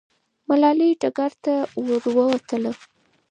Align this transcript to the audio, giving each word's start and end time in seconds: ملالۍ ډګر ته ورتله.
ملالۍ 0.47 0.89
ډګر 1.01 1.31
ته 1.43 1.53
ورتله. 2.27 2.71